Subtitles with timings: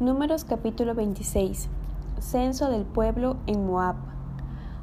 [0.00, 1.68] Números capítulo 26.
[2.18, 3.94] Censo del pueblo en Moab.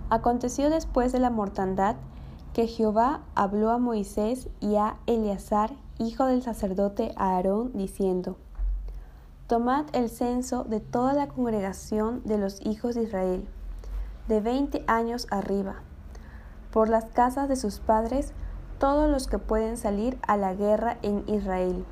[0.09, 1.97] Aconteció después de la mortandad
[2.53, 8.37] que Jehová habló a Moisés y a Eleazar, hijo del sacerdote Aarón, diciendo,
[9.47, 13.45] Tomad el censo de toda la congregación de los hijos de Israel,
[14.29, 15.75] de veinte años arriba,
[16.71, 18.31] por las casas de sus padres,
[18.79, 21.83] todos los que pueden salir a la guerra en Israel.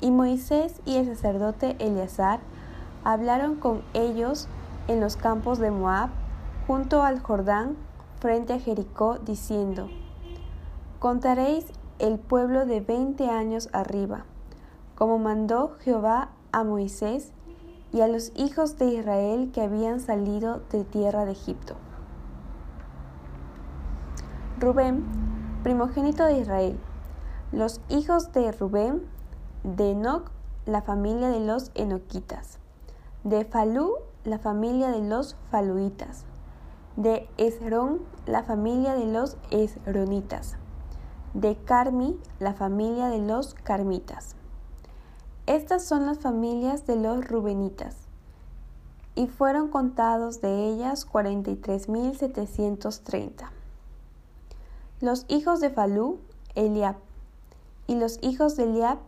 [0.00, 2.40] Y Moisés y el sacerdote Eleazar
[3.04, 4.48] hablaron con ellos
[4.88, 6.10] en los campos de Moab,
[6.66, 7.76] junto al Jordán,
[8.20, 9.88] frente a Jericó, diciendo,
[10.98, 11.66] Contaréis
[11.98, 14.24] el pueblo de veinte años arriba,
[14.94, 17.32] como mandó Jehová a Moisés
[17.92, 21.76] y a los hijos de Israel que habían salido de tierra de Egipto.
[24.58, 25.04] Rubén,
[25.62, 26.78] primogénito de Israel.
[27.52, 29.02] Los hijos de Rubén,
[29.64, 30.30] de Enoch,
[30.66, 32.58] la familia de los enoquitas.
[33.24, 36.24] De Falú, la familia de los faluitas.
[36.96, 40.56] De Esrón, la familia de los esronitas.
[41.34, 44.34] De Carmi, la familia de los carmitas.
[45.46, 47.96] Estas son las familias de los rubenitas.
[49.14, 53.52] Y fueron contados de ellas cuarenta y tres mil setecientos treinta.
[55.00, 56.18] Los hijos de Falú,
[56.54, 56.96] Eliab.
[57.86, 58.98] Y los hijos de Eliab,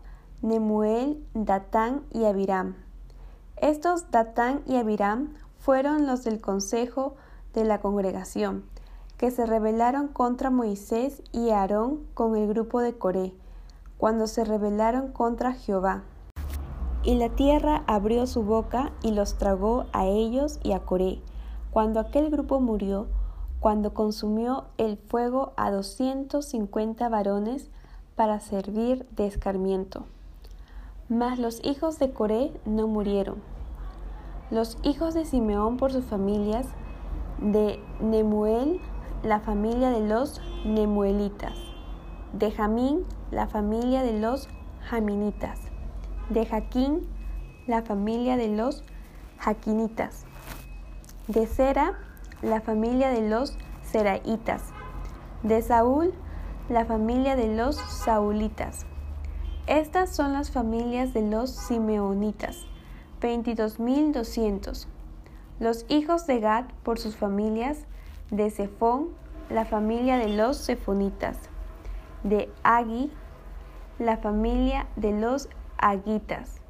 [0.42, 2.74] Nemuel, Datán y Abiram.
[3.56, 7.14] Estos Datán y Abiram fueron los del consejo
[7.54, 8.64] de la congregación,
[9.18, 13.32] que se rebelaron contra Moisés y Aarón con el grupo de Coré,
[13.98, 16.02] cuando se rebelaron contra Jehová.
[17.04, 21.20] Y la tierra abrió su boca y los tragó a ellos y a Coré.
[21.70, 23.06] Cuando aquel grupo murió,
[23.60, 27.70] cuando consumió el fuego a doscientos cincuenta varones
[28.16, 30.04] para servir de escarmiento.
[31.12, 33.42] Mas los hijos de Coré no murieron.
[34.50, 36.66] Los hijos de Simeón por sus familias,
[37.38, 38.80] de Nemuel,
[39.22, 41.52] la familia de los Nemuelitas,
[42.32, 44.48] de Jamín, la familia de los
[44.88, 45.60] Jaminitas,
[46.30, 47.06] de Jaquín,
[47.66, 48.82] la familia de los
[49.36, 50.24] Jaquinitas,
[51.28, 51.98] de Sera,
[52.40, 54.62] la familia de los Seraitas,
[55.42, 56.14] de Saúl,
[56.70, 58.86] la familia de los Saulitas,
[59.66, 62.66] estas son las familias de los Simeonitas,
[63.20, 64.88] 22.200.
[65.60, 67.86] Los hijos de Gad por sus familias,
[68.32, 69.10] de Zephón,
[69.50, 71.38] la familia de los Sefonitas,
[72.24, 73.12] de Agi,
[74.00, 76.60] la familia de los Agitas,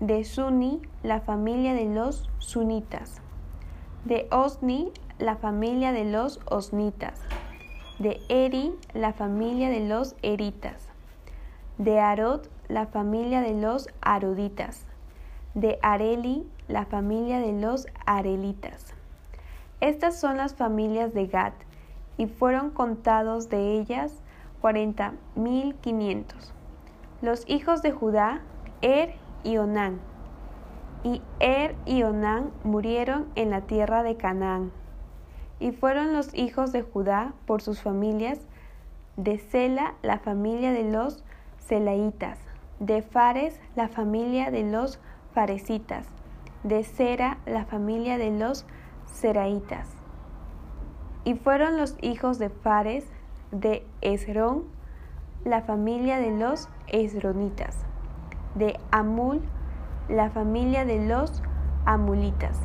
[0.00, 3.20] de Suni, la familia de los Sunitas,
[4.06, 7.20] de Osni, la familia de los Osnitas,
[7.98, 10.85] de Eri, la familia de los Eritas
[11.78, 14.86] de Arod, la familia de los Aroditas,
[15.54, 18.94] de Areli, la familia de los Arelitas.
[19.80, 21.52] Estas son las familias de Gad,
[22.16, 24.22] y fueron contados de ellas
[24.60, 26.54] cuarenta mil quinientos.
[27.20, 28.40] Los hijos de Judá,
[28.80, 30.00] Er y Onán.
[31.04, 34.72] Y Er y Onán murieron en la tierra de Canaán.
[35.60, 38.40] Y fueron los hijos de Judá por sus familias,
[39.16, 41.22] de Sela, la familia de los
[41.68, 45.00] De Fares la familia de los
[45.32, 46.06] Faresitas,
[46.62, 48.66] de Sera la familia de los
[49.06, 49.88] Seraitas.
[51.24, 53.04] Y fueron los hijos de Fares
[53.50, 54.64] de Esrón
[55.44, 57.76] la familia de los Esronitas,
[58.54, 59.42] de Amul
[60.08, 61.42] la familia de los
[61.84, 62.60] Amulitas.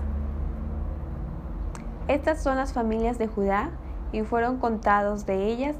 [2.07, 3.72] Estas son las familias de Judá
[4.12, 5.75] y fueron contados de ellas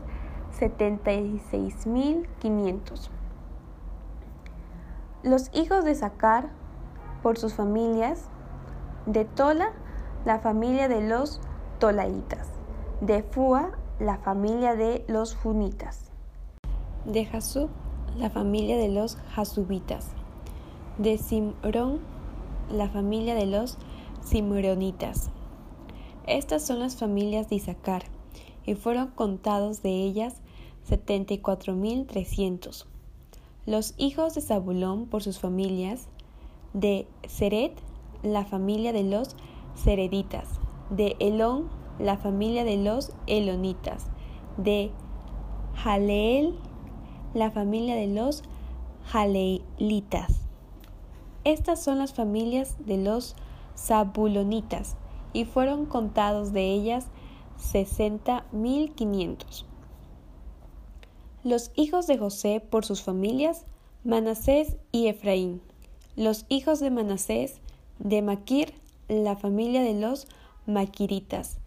[0.60, 3.10] 76.500.
[5.24, 6.50] Los hijos de Sacar,
[7.24, 8.26] por sus familias,
[9.06, 9.72] de Tola,
[10.26, 11.42] la familia de los
[11.80, 12.50] Tolaitas,
[13.02, 16.12] de Fua, la familia de los Funitas,
[17.06, 17.70] de Jasub,
[18.18, 20.08] la familia de los Jasubitas,
[20.98, 22.00] de Simrón,
[22.70, 23.78] la familia de los
[24.24, 25.30] Simronitas.
[26.28, 28.04] Estas son las familias de Isaacar
[28.66, 30.42] y fueron contados de ellas
[30.84, 32.88] setenta y cuatro mil trescientos.
[33.66, 36.08] Los hijos de Zabulón por sus familias,
[36.74, 37.74] de Seret,
[38.24, 39.36] la familia de los
[39.76, 40.48] Sereditas,
[40.90, 41.70] de Elón,
[42.00, 44.08] la familia de los Elonitas,
[44.58, 44.92] de
[45.76, 46.56] Jaleel,
[47.34, 48.44] la familia de los
[49.06, 50.42] Jaleelitas.
[51.44, 53.36] Estas son las familias de los
[53.78, 54.98] Zabulonitas,
[55.34, 57.08] y fueron contados de ellas
[57.62, 59.66] sesenta mil quinientos.
[61.44, 63.66] Los hijos de José por sus familias,
[64.04, 65.62] Manasés y Efraín.
[66.16, 67.62] Los hijos de Manasés,
[68.00, 68.74] de Maquir,
[69.08, 70.28] la familia de los
[70.66, 71.60] Maquiritas.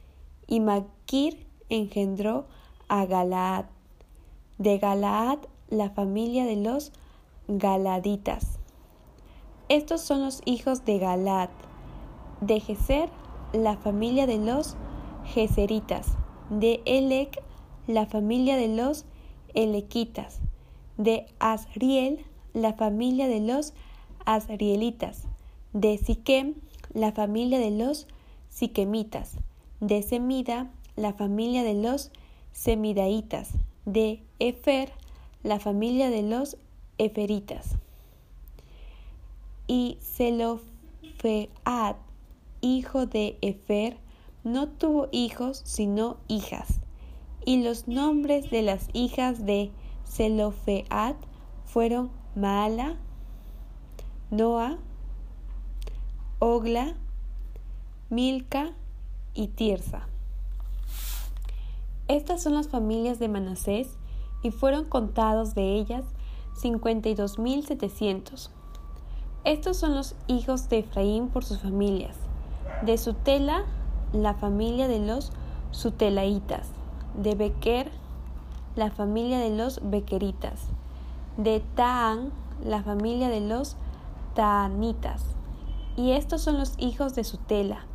[0.46, 2.46] Y Maquir engendró
[2.88, 3.66] a Galaad.
[4.58, 5.38] De Galaad,
[5.70, 6.92] la familia de los
[7.48, 8.58] Galaditas.
[9.68, 11.50] Estos son los hijos de Galaad.
[12.40, 13.08] De Geser,
[13.52, 14.76] la familia de los
[16.50, 17.42] De Elec,
[17.86, 19.04] la familia de los
[19.54, 20.40] Elequitas.
[20.96, 23.74] De Asriel, la familia de los
[24.24, 25.26] Asrielitas.
[25.72, 26.54] De Siquem,
[26.92, 28.06] la familia de los
[28.48, 29.38] Siquemitas.
[29.80, 32.12] De Semida, la familia de los
[32.52, 33.50] Semidaitas.
[33.86, 34.92] De Efer,
[35.42, 36.56] la familia de los
[36.98, 37.76] Eferitas.
[39.66, 41.96] Y Zelofead,
[42.60, 44.03] hijo de Efer,
[44.44, 46.80] no tuvo hijos sino hijas.
[47.44, 49.70] Y los nombres de las hijas de
[50.06, 51.16] Zelofead
[51.64, 52.96] fueron Maala,
[54.30, 54.78] Noa,
[56.38, 56.94] Ogla,
[58.10, 58.72] Milca
[59.34, 60.06] y Tirsa.
[62.06, 63.96] Estas son las familias de Manasés
[64.42, 66.04] y fueron contados de ellas
[66.54, 68.50] cincuenta y dos mil setecientos.
[69.44, 72.16] Estos son los hijos de Efraín por sus familias.
[72.82, 73.64] De Sutela,
[74.14, 75.32] la familia de los
[75.72, 76.68] Sutelaitas.
[77.14, 77.90] De Bequer,
[78.76, 80.60] la familia de los Bequeritas.
[81.36, 82.30] De Taán,
[82.64, 83.76] la familia de los
[84.34, 85.24] Taanitas.
[85.96, 87.86] Y estos son los hijos de Sutela.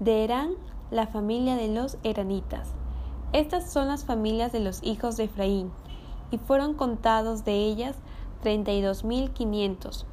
[0.00, 0.50] De Herán,
[0.90, 2.68] la familia de los Eranitas.
[3.32, 5.70] Estas son las familias de los hijos de Efraín,
[6.32, 7.96] y fueron contados de ellas
[8.42, 10.04] treinta y dos mil quinientos.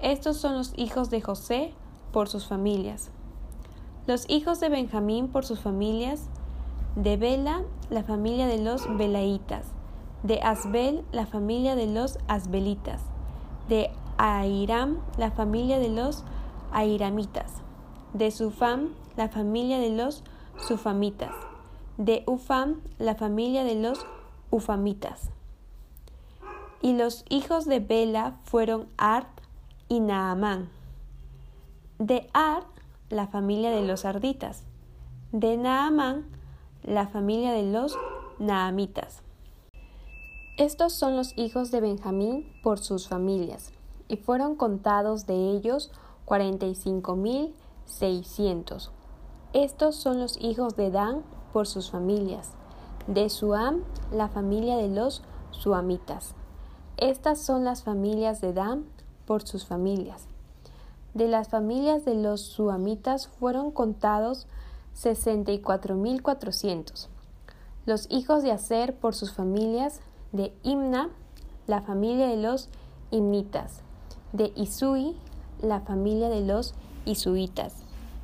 [0.00, 1.72] Estos son los hijos de José
[2.12, 3.10] por sus familias.
[4.06, 6.28] Los hijos de Benjamín por sus familias,
[6.96, 9.66] de Bela, la familia de los Belaitas,
[10.24, 13.00] de Asbel, la familia de los Asbelitas,
[13.68, 16.24] de Airam, la familia de los
[16.72, 17.52] Airamitas,
[18.12, 20.24] de Sufam, la familia de los
[20.56, 21.34] Sufamitas,
[21.96, 24.04] de Ufam, la familia de los
[24.50, 25.30] Ufamitas.
[26.80, 29.28] Y los hijos de Bela fueron Art,
[29.88, 30.70] y Naamán.
[31.98, 32.64] De Ar,
[33.12, 34.64] la familia de los arditas.
[35.32, 36.24] De Naamán,
[36.82, 37.94] la familia de los
[38.38, 39.22] naamitas.
[40.56, 43.70] Estos son los hijos de Benjamín por sus familias,
[44.08, 45.92] y fueron contados de ellos
[46.24, 47.54] cuarenta y cinco mil
[47.84, 48.90] seiscientos.
[49.52, 51.22] Estos son los hijos de Dan
[51.52, 52.52] por sus familias.
[53.06, 56.34] De Suam, la familia de los Suamitas.
[56.96, 58.86] Estas son las familias de Dan
[59.26, 60.28] por sus familias.
[61.14, 64.46] De las familias de los suamitas fueron contados
[64.96, 67.08] 64.400.
[67.84, 70.00] Los hijos de Aser por sus familias,
[70.32, 71.10] de Imna,
[71.66, 72.68] la familia de los
[73.10, 73.80] Imnitas,
[74.32, 75.14] de Isui,
[75.60, 76.74] la familia de los
[77.04, 77.74] Isuitas,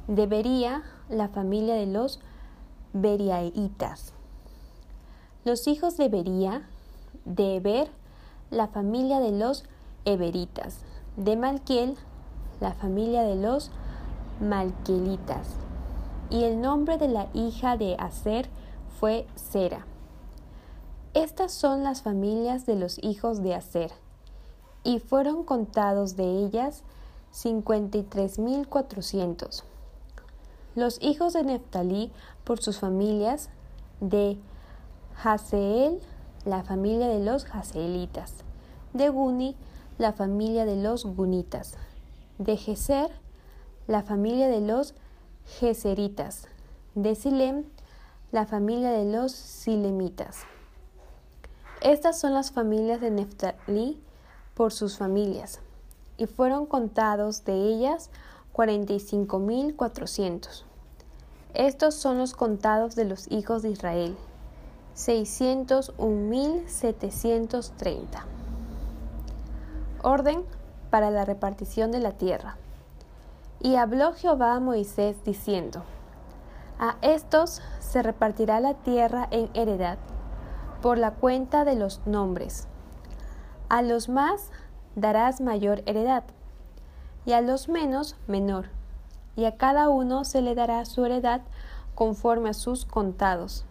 [0.06, 2.20] de Bería, la familia de los
[2.94, 4.14] Beriaitas.
[5.44, 6.67] Los hijos de Bería,
[7.26, 7.91] de Eber,
[8.50, 9.64] la familia de los
[10.05, 10.81] Eberitas,
[11.17, 11.96] de Malquiel,
[12.60, 13.70] la familia de los
[14.40, 15.49] Malquielitas.
[16.31, 18.49] Y el nombre de la hija de Aser
[19.00, 19.87] fue Sera.
[21.14, 23.93] Estas son las familias de los hijos de Aser,
[24.84, 26.82] y fueron contados de ellas
[27.31, 29.65] cincuenta y tres mil cuatrocientos.
[30.74, 32.12] Los hijos de Neftalí
[32.44, 33.50] por sus familias,
[34.00, 34.38] de
[35.22, 35.98] Haseel,
[36.44, 38.32] la familia de los Haseelitas,
[38.93, 39.56] de Guni,
[39.98, 41.74] la familia de los Gunitas.
[42.38, 43.10] De Geser,
[43.86, 44.94] la familia de los
[45.58, 46.46] Geseritas.
[46.94, 47.64] De Silem,
[48.32, 50.38] la familia de los Silemitas.
[51.80, 54.00] Estas son las familias de Neftalí
[54.54, 55.60] por sus familias,
[56.16, 58.10] y fueron contados de ellas
[58.52, 60.64] cuarenta y cinco mil cuatrocientos.
[61.54, 64.16] Estos son los contados de los hijos de Israel,
[64.94, 68.26] seiscientos un mil setecientos treinta.
[70.02, 70.44] Orden
[70.90, 72.56] para la repartición de la tierra.
[73.60, 75.82] Y habló Jehová a Moisés diciendo,
[76.78, 79.98] A estos se repartirá la tierra en heredad,
[80.82, 82.68] por la cuenta de los nombres.
[83.68, 84.50] A los más
[84.94, 86.24] darás mayor heredad,
[87.26, 88.66] y a los menos menor,
[89.36, 91.42] y a cada uno se le dará su heredad
[91.94, 93.64] conforme a sus contados.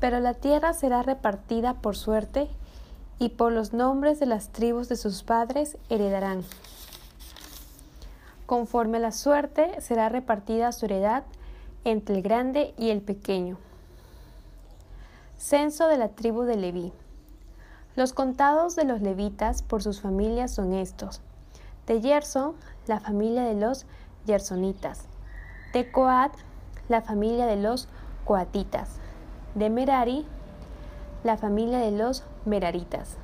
[0.00, 2.48] Pero la tierra será repartida por suerte,
[3.18, 6.44] y por los nombres de las tribus de sus padres heredarán.
[8.46, 11.24] Conforme a la suerte será repartida su heredad
[11.84, 13.58] entre el grande y el pequeño.
[15.36, 16.92] Censo de la tribu de Leví.
[17.96, 21.20] Los contados de los levitas por sus familias son estos.
[21.86, 22.54] De Gerson,
[22.86, 23.86] la familia de los
[24.24, 25.04] gersonitas.
[25.72, 26.32] De Coat,
[26.88, 27.88] la familia de los
[28.24, 28.90] coatitas.
[29.54, 30.26] De Merari,
[31.24, 33.16] la familia de los meraritas.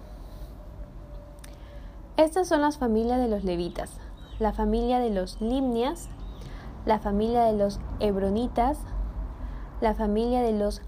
[2.16, 3.90] Estas son las familias de los levitas,
[4.38, 6.08] la familia de los limnias,
[6.86, 8.78] la familia de los hebronitas,
[9.80, 10.82] la familia de los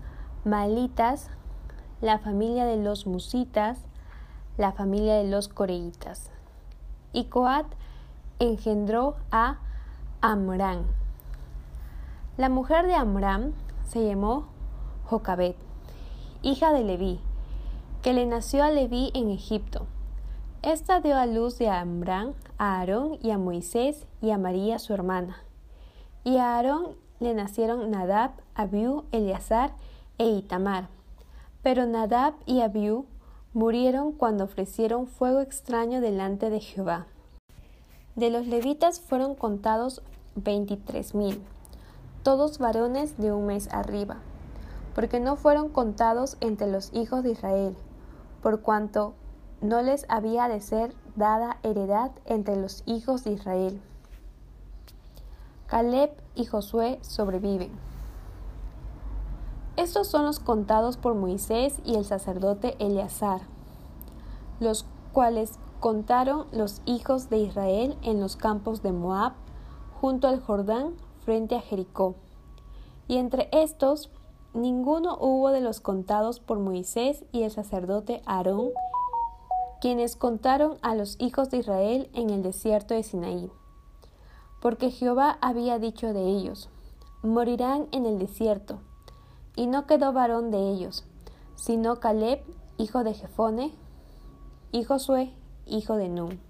[0.45, 1.31] malitas,
[2.01, 3.79] la familia de los musitas,
[4.57, 6.31] la familia de los coreitas.
[7.13, 7.67] Y Coat
[8.39, 9.59] engendró a
[10.21, 10.85] Amram.
[12.37, 13.53] La mujer de Amram
[13.85, 14.47] se llamó
[15.05, 15.57] Jocabet,
[16.47, 17.19] hija de Leví,
[18.03, 19.87] que le nació a Leví en Egipto.
[20.63, 24.95] Esta dio a luz de Amram a Aarón y a Moisés y a María su
[24.95, 25.39] hermana.
[26.23, 29.75] Y a Aarón le nacieron Nadab, Abiú, Eleazar
[30.19, 30.87] e Itamar.
[31.65, 33.07] Pero Nadab y Abiú
[33.53, 37.07] murieron cuando ofrecieron fuego extraño delante de Jehová.
[38.15, 40.01] De los levitas fueron contados
[40.37, 41.43] veintitrés mil,
[42.23, 44.19] todos varones de un mes arriba,
[44.97, 47.77] porque no fueron contados entre los hijos de Israel,
[48.43, 49.13] por cuanto
[49.61, 53.83] no les había de ser dada heredad entre los hijos de Israel.
[55.67, 57.73] Caleb y Josué sobreviven.
[59.77, 63.43] Estos son los contados por Moisés y el sacerdote Eleazar,
[64.61, 69.35] los cuales contaron los hijos de Israel en los campos de Moab,
[70.01, 72.15] junto al Jordán, frente a Jericó.
[73.09, 74.11] Y entre estos,
[74.57, 78.71] ninguno hubo de los contados por Moisés y el sacerdote Aarón,
[79.81, 83.51] quienes contaron a los hijos de Israel en el desierto de Sinaí
[84.67, 86.69] porque Jehová había dicho de ellos,
[87.23, 88.81] morirán en el desierto.
[89.55, 91.05] Y no quedó varón de ellos,
[91.55, 92.43] sino Caleb,
[92.77, 93.73] hijo de Jefone,
[94.73, 95.33] y Josué,
[95.67, 96.41] hijo de Nun.